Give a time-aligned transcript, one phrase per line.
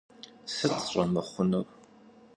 [0.53, 1.67] Сыт щӀэмыхъунур?